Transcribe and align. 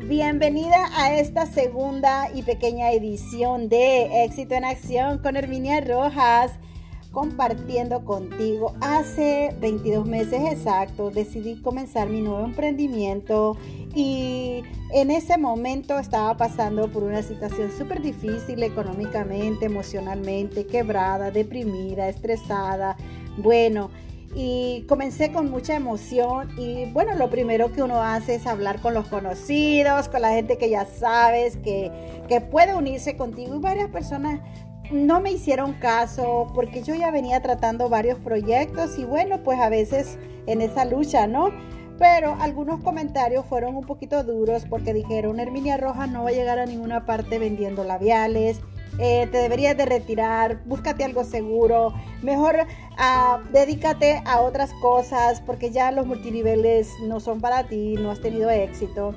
bienvenida 0.00 0.88
a 0.96 1.14
esta 1.14 1.44
segunda 1.44 2.30
y 2.34 2.42
pequeña 2.42 2.92
edición 2.92 3.68
de 3.68 4.24
Éxito 4.24 4.54
en 4.54 4.64
Acción 4.64 5.18
con 5.18 5.36
Herminia 5.36 5.82
Rojas, 5.82 6.52
compartiendo 7.12 8.06
contigo. 8.06 8.74
Hace 8.80 9.54
22 9.60 10.06
meses 10.06 10.40
exactos 10.50 11.14
decidí 11.14 11.60
comenzar 11.60 12.08
mi 12.08 12.22
nuevo 12.22 12.42
emprendimiento 12.42 13.58
y 13.94 14.62
en 14.94 15.10
ese 15.10 15.36
momento 15.36 15.98
estaba 15.98 16.34
pasando 16.38 16.90
por 16.90 17.02
una 17.02 17.22
situación 17.22 17.70
súper 17.76 18.00
difícil 18.00 18.62
económicamente, 18.62 19.66
emocionalmente, 19.66 20.64
quebrada, 20.64 21.30
deprimida, 21.30 22.08
estresada. 22.08 22.96
Bueno, 23.36 23.90
y 24.34 24.84
comencé 24.88 25.32
con 25.32 25.50
mucha 25.50 25.74
emoción 25.74 26.50
y 26.58 26.90
bueno, 26.92 27.14
lo 27.14 27.30
primero 27.30 27.72
que 27.72 27.82
uno 27.82 28.02
hace 28.02 28.34
es 28.34 28.46
hablar 28.46 28.80
con 28.80 28.94
los 28.94 29.08
conocidos, 29.08 30.08
con 30.08 30.22
la 30.22 30.30
gente 30.30 30.58
que 30.58 30.70
ya 30.70 30.84
sabes 30.84 31.56
que, 31.56 31.90
que 32.28 32.40
puede 32.40 32.74
unirse 32.74 33.16
contigo 33.16 33.56
y 33.56 33.58
varias 33.58 33.88
personas 33.90 34.40
no 34.90 35.20
me 35.20 35.32
hicieron 35.32 35.74
caso 35.74 36.50
porque 36.54 36.82
yo 36.82 36.94
ya 36.94 37.10
venía 37.10 37.40
tratando 37.40 37.88
varios 37.88 38.18
proyectos 38.18 38.98
y 38.98 39.04
bueno, 39.04 39.42
pues 39.42 39.58
a 39.60 39.68
veces 39.68 40.18
en 40.46 40.62
esa 40.62 40.84
lucha, 40.84 41.26
¿no? 41.26 41.50
Pero 41.98 42.36
algunos 42.40 42.82
comentarios 42.82 43.44
fueron 43.44 43.76
un 43.76 43.84
poquito 43.84 44.22
duros 44.22 44.64
porque 44.68 44.94
dijeron, 44.94 45.40
Herminia 45.40 45.76
Roja 45.76 46.06
no 46.06 46.22
va 46.22 46.30
a 46.30 46.32
llegar 46.32 46.58
a 46.58 46.66
ninguna 46.66 47.04
parte 47.04 47.38
vendiendo 47.38 47.82
labiales, 47.84 48.60
eh, 48.98 49.28
te 49.30 49.38
deberías 49.38 49.76
de 49.76 49.86
retirar, 49.86 50.60
búscate 50.64 51.04
algo 51.04 51.24
seguro, 51.24 51.94
mejor 52.22 52.56
uh, 52.56 53.52
dedícate 53.52 54.22
a 54.24 54.40
otras 54.40 54.72
cosas 54.80 55.40
porque 55.40 55.70
ya 55.70 55.92
los 55.92 56.06
multiniveles 56.06 56.90
no 57.02 57.20
son 57.20 57.40
para 57.40 57.68
ti, 57.68 57.94
no 57.98 58.10
has 58.10 58.20
tenido 58.20 58.50
éxito. 58.50 59.14